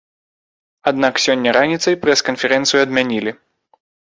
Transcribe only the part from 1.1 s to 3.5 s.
сёння раніцай прэс-канферэнцыю адмянілі.